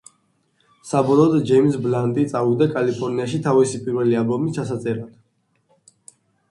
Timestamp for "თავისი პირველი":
3.49-4.21